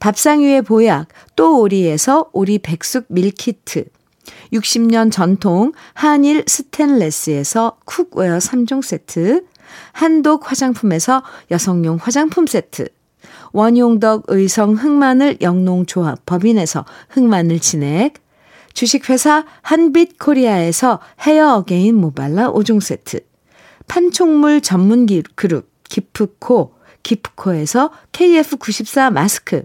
[0.00, 3.84] 밥상 위의 보약 또 오리에서 오리 백숙 밀키트.
[4.52, 9.46] 60년 전통 한일 스텐레스에서 cookware 3종 세트.
[9.92, 12.88] 한독 화장품에서 여성용 화장품 세트.
[13.52, 18.14] 원용덕 의성 흑마늘 영농조합 법인에서 흑마늘 진액.
[18.74, 23.20] 주식회사 한빛 코리아에서 헤어 어게인 모발라 5종 세트.
[23.88, 29.64] 판촉물 전문 그룹 기프코, 기프코에서 KF94 마스크.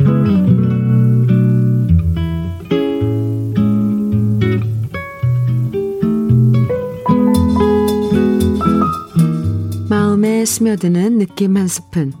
[10.21, 12.13] 마음에 스며드는 느낌 한 스푼.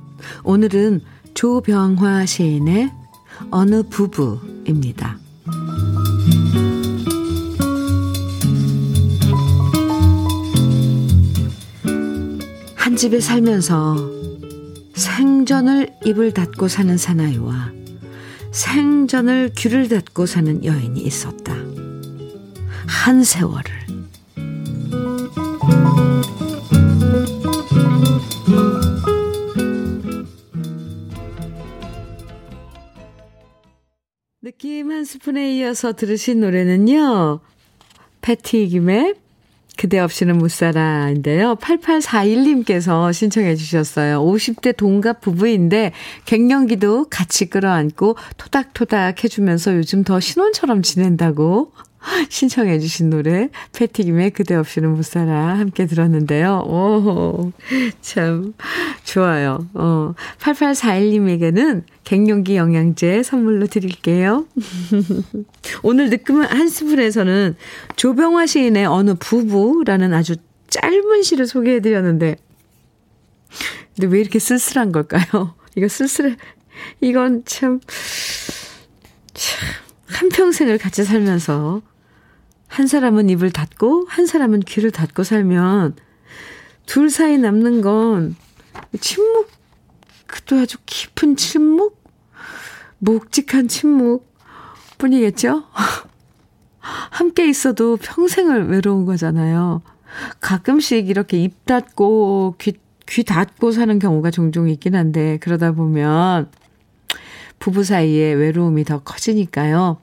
[0.43, 1.01] 오늘은
[1.35, 2.91] 조병화 시인의
[3.51, 5.19] 어느 부부입니다.
[12.75, 13.95] 한 집에 살면서
[14.95, 17.71] 생전을 입을 닫고 사는 사나이와
[18.49, 21.53] 생전을 귀를 닫고 사는 여인이 있었다.
[22.87, 23.80] 한 세월을.
[34.43, 37.41] 느낌 한 스푼에 이어서 들으신 노래는요.
[38.21, 39.13] 패티 김의
[39.77, 41.57] 그대 없이는 못 살아인데요.
[41.57, 44.19] 8841님께서 신청해 주셨어요.
[44.19, 45.91] 50대 동갑 부부인데
[46.25, 51.71] 갱년기도 같이 끌어안고 토닥토닥 해주면서 요즘 더 신혼처럼 지낸다고
[52.29, 56.63] 신청해 주신 노래 패티김의 그대 없이는 못 살아 함께 들었는데요.
[56.67, 57.51] 오,
[58.01, 58.53] 참
[59.03, 59.67] 좋아요.
[59.73, 64.45] 어, 8841님에게는 갱년기 영양제 선물로 드릴게요.
[65.83, 67.55] 오늘 느낌 한 스푼에서는
[67.95, 70.35] 조병화 시인의 어느 부부라는 아주
[70.69, 72.37] 짧은 시를 소개해 드렸는데
[73.95, 75.55] 근데 왜 이렇게 쓸쓸한 걸까요?
[75.75, 76.35] 이거 쓸쓸해.
[77.01, 77.79] 이건 참,
[79.33, 79.59] 참,
[80.07, 81.81] 한평생을 같이 살면서
[82.71, 85.97] 한 사람은 입을 닫고 한 사람은 귀를 닫고 살면
[86.85, 88.37] 둘 사이 남는 건
[89.01, 89.49] 침묵,
[90.25, 92.01] 그도 아주 깊은 침묵?
[92.99, 94.25] 묵직한 침묵
[94.97, 95.65] 뿐이겠죠?
[96.79, 99.81] 함께 있어도 평생을 외로운 거잖아요.
[100.39, 106.49] 가끔씩 이렇게 입 닫고 귀, 귀 닫고 사는 경우가 종종 있긴 한데, 그러다 보면
[107.59, 109.97] 부부 사이에 외로움이 더 커지니까요.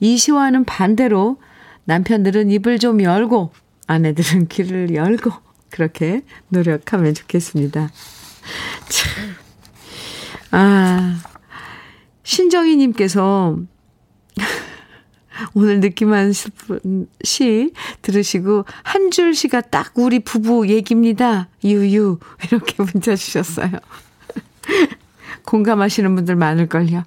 [0.00, 1.38] 이 시와는 반대로
[1.84, 3.52] 남편들은 입을 좀 열고
[3.86, 5.30] 아내들은 귀를 열고
[5.70, 7.90] 그렇게 노력하면 좋겠습니다.
[8.88, 9.34] 참.
[10.52, 11.18] 아,
[12.22, 13.58] 신정희님께서
[15.54, 16.32] 오늘 느낌한
[17.22, 21.48] 시 들으시고 한 줄 시가 딱 우리 부부 얘기입니다.
[21.64, 23.70] 유유 이렇게 문자 주셨어요.
[25.44, 27.02] 공감하시는 분들 많을걸요.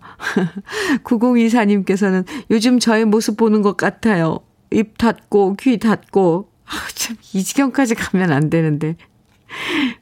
[1.03, 4.39] 9024님께서는 요즘 저의 모습 보는 것 같아요.
[4.71, 8.95] 입 닫고 귀 닫고 아, 참 이 지경까지 가면 안 되는데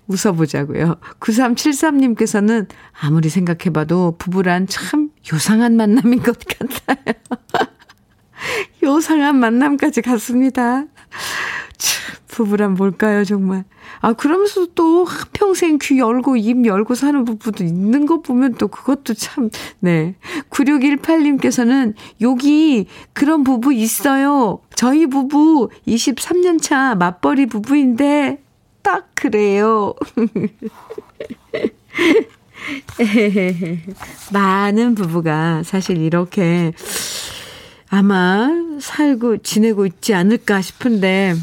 [0.08, 0.98] 웃어보자고요.
[1.20, 2.68] 9373님께서는
[3.02, 7.16] 아무리 생각해봐도 부부란 참 요상한 만남인 것 같아요.
[8.84, 10.86] 요상한 만남까지 갔습니다.
[11.78, 13.66] 참, 부부란 뭘까요, 정말.
[14.04, 19.14] 아, 그러면서 또 평생 귀 열고 입 열고 사는 부부도 있는 거 보면 또 그것도
[19.14, 20.16] 참, 네.
[20.50, 24.60] 9618님께서는 여기 그런 부부 있어요.
[24.76, 28.44] 저희 부부 23년 차 맞벌이 부부인데
[28.82, 29.94] 딱 그래요.
[34.34, 36.74] 많은 부부가 사실 이렇게
[37.88, 38.50] 아마
[38.82, 41.36] 살고 지내고 있지 않을까 싶은데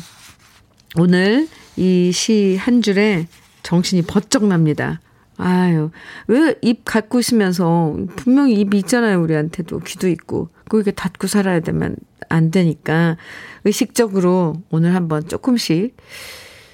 [0.98, 1.48] 오늘
[1.80, 3.26] 이 시 한 줄에
[3.62, 5.00] 정신이 번쩍 납니다.
[5.38, 5.90] 아유,
[6.26, 10.50] 왜입 갖고 있으면서 분명히 입이 있잖아요, 우리한테도 귀도 있고.
[10.68, 11.96] 그게 닫고 살아야 되면
[12.28, 13.16] 안 되니까
[13.64, 15.96] 의식적으로 오늘 한번 조금씩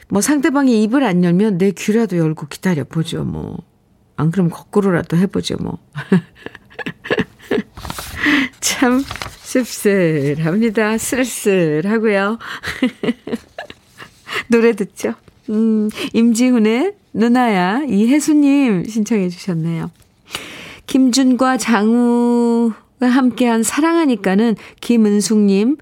[0.09, 3.59] 뭐 상대방이 입을 안 열면 내 귀라도 열고 기다려 보죠, 뭐.
[4.17, 5.79] 안 그러면 거꾸로라도 해보죠, 뭐.
[8.61, 9.05] 참
[9.43, 10.99] 씁쓸합니다.
[10.99, 12.39] 쓸쓸하고요.
[14.49, 15.15] 노래 듣죠.
[15.51, 19.91] 음, 임지훈의 누나야 이혜수님 신청해 주셨네요.
[20.87, 25.77] 김준과 장우가 함께한 사랑하니까는 김은숙님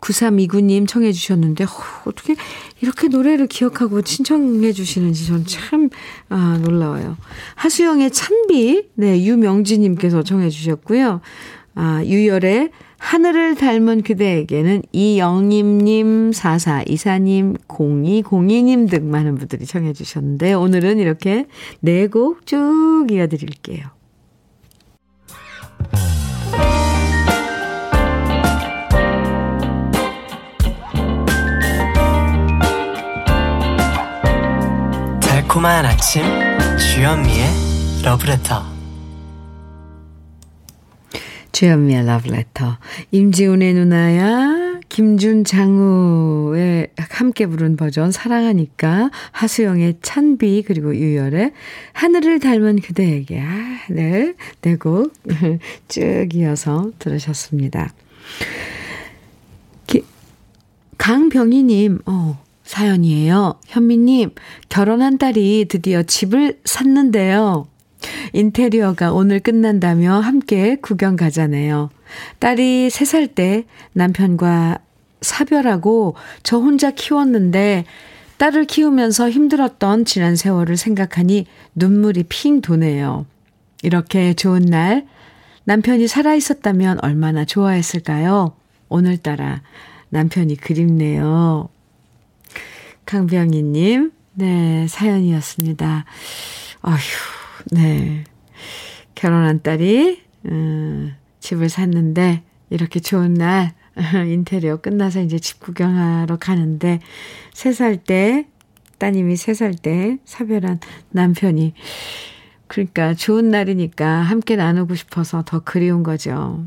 [0.00, 1.68] 9329님 청해 주셨는데, 어,
[2.04, 2.36] 어떻게
[2.80, 5.88] 이렇게 노래를 기억하고 신청해 주시는지 전 참,
[6.28, 7.16] 아, 놀라워요.
[7.54, 11.20] 하수영의 찬비, 네, 유명지님께서 청해 주셨고요.
[11.74, 12.70] 아, 유열의
[13.04, 21.44] 하늘을 닮은 그대에게는 이영임님, 4424님, 0202님 등 많은 분들이 청해 주셨는데, 오늘은 이렇게
[21.80, 23.90] 네 곡 쭉 이어드릴게요.
[35.20, 36.22] 달콤한 아침
[36.78, 37.46] 주현미의
[38.02, 38.73] 러브레터
[41.54, 42.78] 주현미의 러브레터
[43.12, 51.52] 임지훈의 누나야 김준장우의 함께 부른 버전 사랑하니까 하수영의 찬비 그리고 유열의
[51.92, 55.12] 하늘을 닮은 그대에게 아, 네, 네곡
[55.86, 57.94] 쭉 이어서 들으셨습니다.
[59.86, 60.02] 기,
[60.98, 63.60] 강병희님 어 사연이에요.
[63.66, 64.30] 현미님,
[64.70, 67.68] 결혼한 딸이 드디어 집을 샀는데요.
[68.32, 71.90] 인테리어가 오늘 끝난다며 함께 구경 가자네요.
[72.38, 74.78] 딸이 3살 때 남편과
[75.20, 77.84] 사별하고 저 혼자 키웠는데
[78.36, 83.26] 딸을 키우면서 힘들었던 지난 세월을 생각하니 눈물이 핑 도네요.
[83.82, 85.06] 이렇게 좋은 날
[85.64, 88.54] 남편이 살아있었다면 얼마나 좋아했을까요?
[88.88, 89.62] 오늘따라
[90.10, 91.68] 남편이 그립네요.
[93.06, 96.04] 강병희님, 네, 사연이었습니다.
[96.82, 96.98] 아휴,
[97.72, 98.24] 네.
[99.14, 103.74] 결혼한 딸이, 음, 집을 샀는데, 이렇게 좋은 날,
[104.28, 107.00] 인테리어 끝나서 이제 집 구경하러 가는데,
[107.52, 108.46] 세살 때,
[108.98, 111.74] 따님이 세살때 사별한 남편이,
[112.66, 116.64] 그러니까 좋은 날이니까 함께 나누고 싶어서 더 그리운 거죠.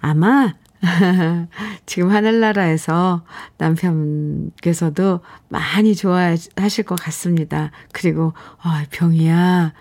[0.00, 0.54] 아마
[1.86, 3.24] 지금 하늘나라에서
[3.56, 7.70] 남편께서도 많이 좋아하실 것 같습니다.
[7.92, 9.72] 그리고, 아, 병이야.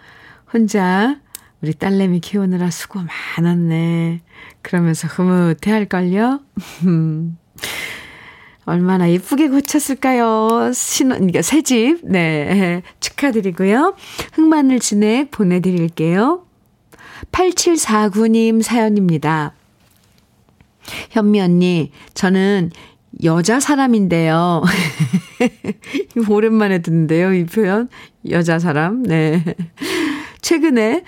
[0.53, 1.19] 혼자
[1.61, 2.99] 우리 딸내미 키우느라 수고
[3.37, 4.21] 많았네.
[4.61, 6.41] 그러면서 흐뭇해 할걸요?
[8.65, 10.71] 얼마나 예쁘게 고쳤을까요?
[10.73, 11.99] 신혼, 그러니까 새 집.
[12.03, 12.81] 네.
[12.99, 13.95] 축하드리고요.
[14.33, 16.45] 흑마늘 진액 보내드릴게요.
[17.31, 19.53] 8749님 사연입니다.
[21.11, 22.71] 현미 언니, 저는
[23.23, 24.63] 여자 사람인데요.
[26.29, 27.89] 오랜만에 듣는데요, 이 표현.
[28.29, 29.03] 여자 사람.
[29.03, 29.43] 네.
[30.43, 31.03] 최근에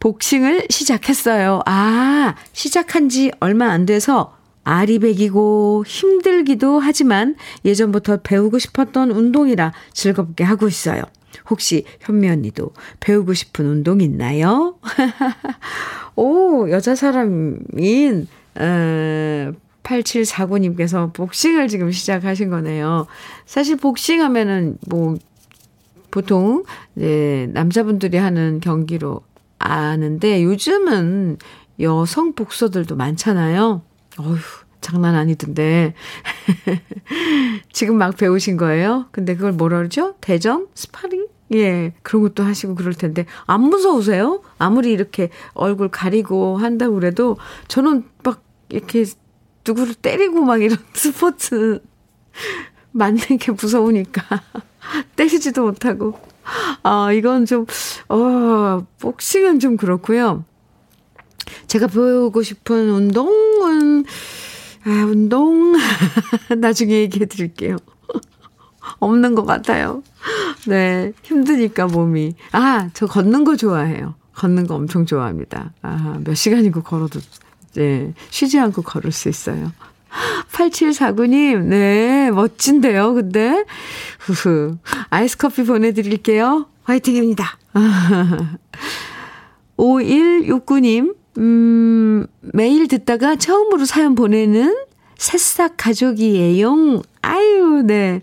[0.00, 1.62] 복싱을 시작했어요.
[1.64, 10.68] 아, 시작한 지 얼마 안 돼서 아리백이고 힘들기도 하지만 예전부터 배우고 싶었던 운동이라 즐겁게 하고
[10.68, 11.02] 있어요.
[11.48, 14.78] 혹시 현미 언니도 배우고 싶은 운동 있나요?
[16.16, 18.26] 오, 여자 사람인
[18.58, 19.52] 에,
[19.82, 23.06] 8749님께서 복싱을 지금 시작하신 거네요.
[23.46, 25.16] 사실 복싱하면은 뭐
[26.10, 26.64] 보통
[26.96, 29.22] 이제 남자분들이 하는 경기로
[29.58, 31.38] 아는데 요즘은
[31.80, 33.82] 여성 복서들도 많잖아요.
[34.18, 34.38] 어휴,
[34.80, 35.94] 장난 아니던데.
[37.72, 39.06] 지금 막 배우신 거예요?
[39.12, 40.14] 근데 그걸 뭐라 그러죠?
[40.20, 40.68] 대전?
[40.74, 41.26] 스파링?
[41.52, 44.40] 예, 그런 것도 하시고 그럴 텐데, 안 무서우세요?
[44.58, 47.36] 아무리 이렇게 얼굴 가리고 한다고 그래도,
[47.66, 49.04] 저는 막 이렇게
[49.66, 51.80] 누구를 때리고 막 이런 스포츠
[52.92, 54.22] 맞는 게 무서우니까.
[55.16, 56.18] 때리지도 못하고.
[56.82, 57.66] 아, 이건 좀,
[58.08, 60.44] 어, 복싱은 좀 그렇고요.
[61.66, 64.04] 제가 배우고 싶은 운동은,
[64.84, 65.74] 아, 운동?
[66.58, 67.76] 나중에 얘기해 드릴게요.
[68.98, 70.02] 없는 것 같아요.
[70.66, 71.12] 네.
[71.22, 72.34] 힘드니까 몸이.
[72.52, 74.14] 아, 저 걷는 거 좋아해요.
[74.34, 75.72] 걷는 거 엄청 좋아합니다.
[75.82, 77.20] 아, 몇 시간이고 걸어도,
[77.74, 78.14] 네.
[78.30, 79.70] 쉬지 않고 걸을 수 있어요.
[80.52, 82.30] 8749님, 네.
[82.30, 83.64] 멋진데요, 근데.
[84.18, 84.76] 후후.
[85.10, 86.66] 아이스 커피 보내드릴게요.
[86.84, 87.58] 화이팅입니다.
[89.76, 94.76] 5169님, 음, 매일 듣다가 처음으로 사연 보내는
[95.16, 97.02] 새싹 가족이에요.
[97.22, 98.20] 아유, 네.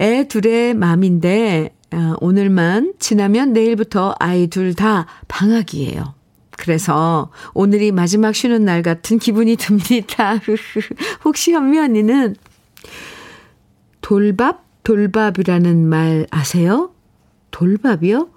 [0.00, 6.14] 애 둘의 맘인데, 어, 오늘만 지나면 내일부터 아이 둘 다 방학이에요.
[6.62, 10.38] 그래서 오늘이 마지막 쉬는 날 같은 기분이 듭니다.
[11.24, 12.36] 혹시 현미 언니는
[14.00, 14.62] 돌밥?
[14.84, 16.92] 돌밥이라는 말 아세요?
[17.50, 18.28] 돌밥이요?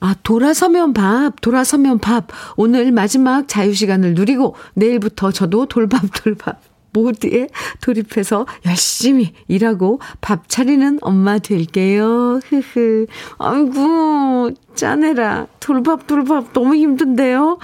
[0.00, 2.28] 아, 돌아서면 밥, 돌아서면 밥.
[2.56, 7.48] 오늘 마지막 자유시간을 누리고 내일부터 저도 돌밥, 돌밥 모드에
[7.80, 12.40] 돌입해서 열심히 일하고 밥 차리는 엄마 될게요.
[12.46, 13.06] 흐흐.
[13.38, 15.46] 아이고, 짜내라.
[15.60, 17.58] 돌밥, 돌밥 너무 힘든데요?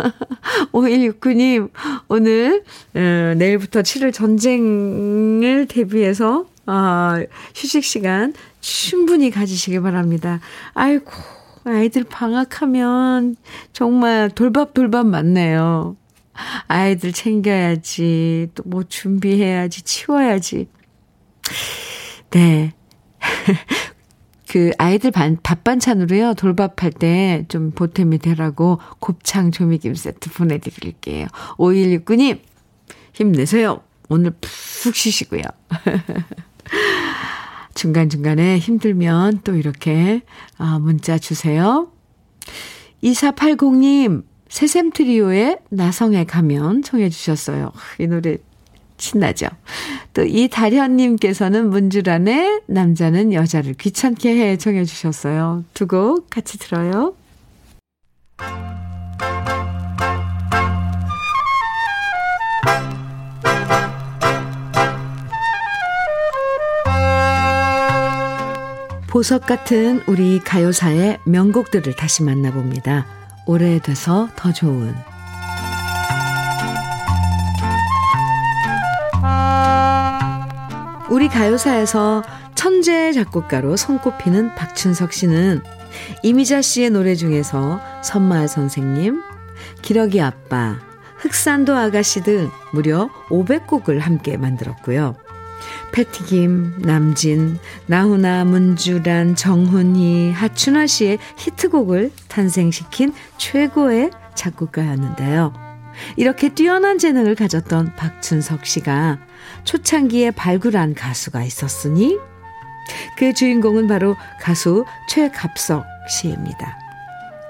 [0.72, 1.70] 5169님,
[2.08, 7.22] 오늘, 어, 내일부터 치를 전쟁을 대비해서, 아,
[7.54, 10.40] 휴식 시간 충분히 가지시기 바랍니다.
[10.74, 11.10] 아이고.
[11.64, 13.36] 아이들 방학하면
[13.72, 15.96] 정말 돌밥 돌밥 맞네요.
[16.68, 20.68] 아이들 챙겨야지, 또 뭐 준비해야지, 치워야지.
[22.30, 22.72] 네.
[24.48, 31.26] 그 아이들 반, 밥 반찬으로요, 돌밥할 때 좀 보탬이 되라고 곱창 조미김 세트 보내드릴게요.
[31.58, 32.40] 5169님,
[33.12, 33.80] 힘내세요.
[34.08, 35.42] 오늘 푹 쉬시고요.
[37.74, 40.22] 중간중간에 힘들면 또 이렇게
[40.58, 41.92] 아, 문자 주세요.
[43.04, 47.72] 2480님, 새샘 트리오의 나성에 가면 청해 주셨어요.
[47.98, 48.36] 이 노래
[48.98, 49.46] 신나죠?
[50.12, 55.64] 또 이다현님께서는 문주란의 남자는 여자를 귀찮게 해 청해 주셨어요.
[55.72, 57.14] 두 곡 같이 들어요.
[69.08, 73.19] 보석 같은 우리 가요사의 명곡들을 다시 만나봅니다.
[73.50, 74.94] 오래돼서 더 좋은
[81.10, 82.22] 우리 가요사에서
[82.54, 85.64] 천재 작곡가로 손꼽히는 박춘석 씨는
[86.22, 89.20] 이미자 씨의 노래 중에서 선마을 선생님,
[89.82, 90.76] 기러기 아빠,
[91.16, 95.16] 흑산도 아가씨 등 무려 500곡을 함께 만들었고요.
[95.92, 105.52] 패티김, 남진, 나훈아, 문주란, 정훈이, 하춘아 씨의 히트곡을 탄생시킨 최고의 작곡가였는데요.
[106.16, 109.18] 이렇게 뛰어난 재능을 가졌던 박춘석 씨가
[109.64, 112.18] 초창기에 발굴한 가수가 있었으니
[113.16, 116.89] 그 주인공은 바로 가수 최갑석 씨입니다.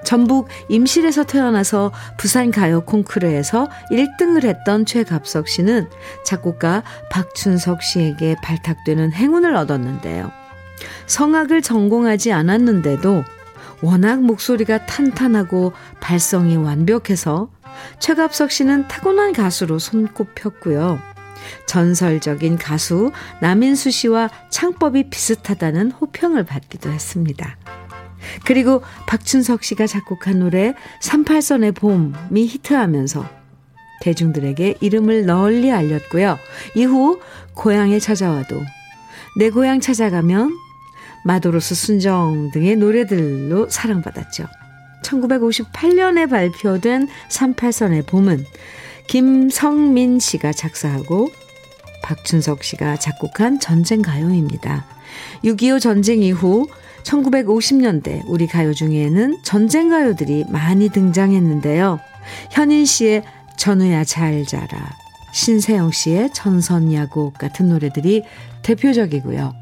[0.05, 5.89] 전북 임실에서 태어나서 부산 가요 콩쿠르에서 1등을 했던 최갑석 씨는
[6.25, 10.31] 작곡가 박춘석 씨에게 발탁되는 행운을 얻었는데요.
[11.07, 13.25] 성악을 전공하지 않았는데도
[13.83, 17.51] 워낙 목소리가 탄탄하고 발성이 완벽해서
[17.99, 20.99] 최갑석 씨는 타고난 가수로 손꼽혔고요.
[21.67, 27.57] 전설적인 가수 남인수 씨와 창법이 비슷하다는 호평을 받기도 했습니다.
[28.45, 33.41] 그리고 박춘석 씨가 작곡한 노래 38선의 봄이 히트하면서
[34.01, 36.39] 대중들에게 이름을 널리 알렸고요.
[36.75, 37.21] 이후
[37.55, 38.61] 고향에 찾아와도
[39.39, 40.57] 내 고향 찾아가면
[41.25, 44.47] 마도로스 순정 등의 노래들로 사랑받았죠.
[45.05, 48.45] 1958년에 발표된 38선의 봄은
[49.07, 51.29] 김성민 씨가 작사하고
[52.03, 54.87] 박춘석 씨가 작곡한 전쟁 가요입니다.
[55.45, 56.67] 6.25 전쟁 이후
[57.05, 61.99] 1950년대 우리 가요 중에는 전쟁 가요들이 많이 등장했는데요.
[62.51, 63.25] 현인 씨의
[63.57, 64.91] 전우야 잘 자라,
[65.33, 68.25] 신세영 씨의 천선야곡 같은 노래들이
[68.63, 69.55] 대표적이고요.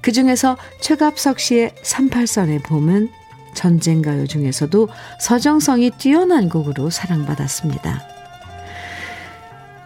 [0.00, 3.08] 그 중에서 최갑석 씨의 38선의 봄은
[3.54, 4.88] 전쟁 가요 중에서도
[5.20, 8.02] 서정성이 뛰어난 곡으로 사랑받았습니다.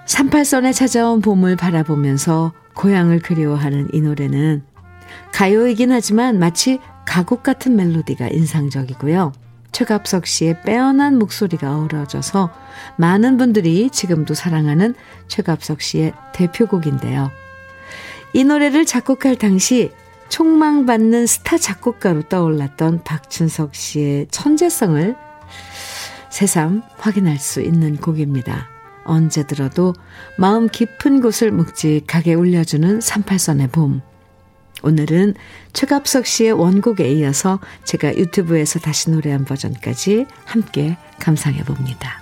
[0.06, 4.62] 38선에 찾아온 봄을 바라보면서 고향을 그리워하는 이 노래는
[5.32, 9.32] 가요이긴 하지만 마치 가곡 같은 멜로디가 인상적이고요.
[9.72, 12.50] 최갑석 씨의 빼어난 목소리가 어우러져서
[12.96, 14.94] 많은 분들이 지금도 사랑하는
[15.28, 17.30] 최갑석 씨의 대표곡인데요.
[18.32, 19.90] 이 노래를 작곡할 당시
[20.28, 25.16] 총망받는 스타 작곡가로 떠올랐던 박춘석 씨의 천재성을
[26.30, 28.68] 새삼 확인할 수 있는 곡입니다.
[29.04, 29.94] 언제 들어도
[30.36, 34.02] 마음 깊은 곳을 묵직하게 울려주는 38선의 봄.
[34.82, 35.34] 오늘은
[35.72, 42.20] 최갑석 씨의 원곡에 이어서 제가 유튜브에서 다시 노래한 버전까지 함께 감상해 봅니다.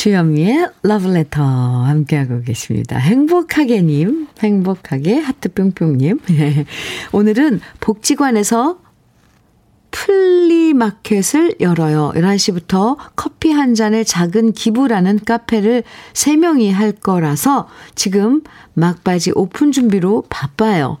[0.00, 2.96] 주현미의 러브레터 함께하고 계십니다.
[2.96, 6.20] 행복하게님, 행복하게 하트뿅뿅님.
[7.12, 8.78] 오늘은 복지관에서
[9.90, 12.12] 플리마켓을 열어요.
[12.14, 15.82] 11시부터 커피 한 잔의 작은 기부라는 카페를
[16.12, 18.42] 3명이 할 거라서 지금
[18.74, 20.98] 막바지 오픈 준비로 바빠요.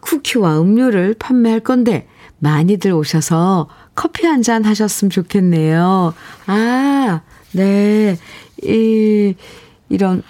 [0.00, 6.14] 쿠키와 음료를 판매할 건데 많이들 오셔서 커피 한 잔 하셨으면 좋겠네요.
[6.46, 7.20] 아,
[7.52, 8.16] 네.
[8.62, 9.34] 이,
[9.88, 10.22] 이런,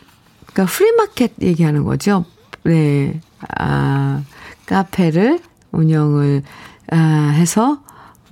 [0.46, 2.24] 그러니까 프리마켓 얘기하는 거죠.
[2.64, 3.20] 네.
[3.58, 4.22] 아,
[4.66, 5.40] 카페를
[5.70, 6.42] 운영을,
[6.90, 6.96] 아,
[7.34, 7.82] 해서,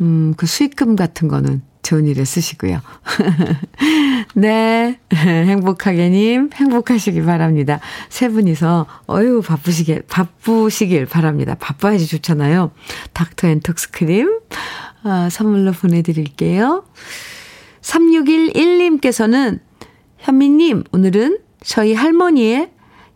[0.01, 2.81] 음, 그 수익금 같은 거는 좋은 일에 쓰시고요.
[4.35, 4.99] 네.
[5.13, 7.81] 행복하게님, 행복하시기 바랍니다.
[8.09, 11.57] 세 분이서, 어유 바쁘시길, 바쁘시길 바랍니다.
[11.59, 12.71] 바빠야지 좋잖아요.
[13.13, 14.41] 닥터 엔톡스 크림,
[15.03, 16.85] 아, 선물로 보내드릴게요.
[17.81, 19.61] 3611님께서는
[20.19, 22.71] 현미님, 오늘은 저희 할머니의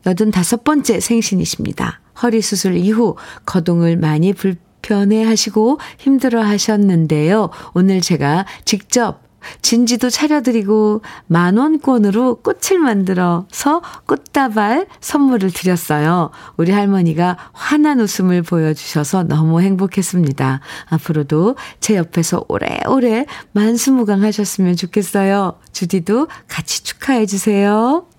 [0.04, 2.00] 85번째 생신이십니다.
[2.22, 7.48] 허리 수술 이후 거동을 많이 불 편해 하시고 힘들어 하셨는데요.
[7.72, 9.24] 오늘 제가 직접
[9.62, 16.30] 진지도 차려드리고 만원권으로 꽃을 만들어서 꽃다발 선물을 드렸어요.
[16.56, 20.60] 우리 할머니가 환한 웃음을 보여주셔서 너무 행복했습니다.
[20.88, 25.58] 앞으로도 제 옆에서 오래오래 만수무강 하셨으면 좋겠어요.
[25.72, 28.13] 주디도 같이 축하해주세요.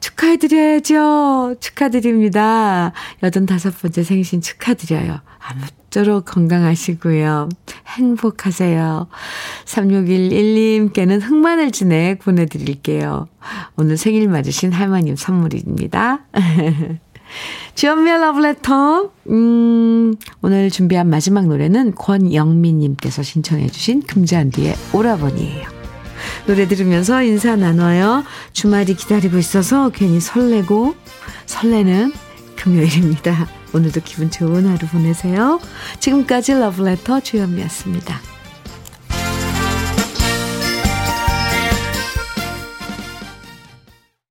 [0.00, 1.56] 축하해드려야죠.
[1.60, 2.92] 축하드립니다.
[3.22, 5.20] 85번째 생신 축하드려요.
[5.38, 7.48] 아무쪼록 건강하시고요.
[7.96, 9.08] 행복하세요.
[9.64, 13.28] 3611님께는 흑마늘 진액 보내드릴게요.
[13.76, 16.20] 오늘 생일 맞으신 할머님 선물입니다.
[17.74, 19.10] 주연미의 러브레터.
[19.30, 25.75] 음, 오늘 준비한 마지막 노래는 권영민님께서 신청해주신 금잔디의 오라버니예요.
[26.46, 28.24] 노래 들으면서 인사 나눠요.
[28.52, 30.94] 주말이 기다리고 있어서 괜히 설레고
[31.46, 32.12] 설레는
[32.56, 33.48] 금요일입니다.
[33.74, 35.60] 오늘도 기분 좋은 하루 보내세요.
[36.00, 38.35] 지금까지 러브레터 주현미였습니다.